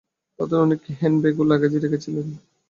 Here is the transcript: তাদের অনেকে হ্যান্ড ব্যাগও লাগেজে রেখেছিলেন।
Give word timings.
তাদের 0.39 0.57
অনেকে 0.59 0.89
হ্যান্ড 0.99 1.17
ব্যাগও 1.23 1.49
লাগেজে 1.51 1.77
রেখেছিলেন। 1.79 2.27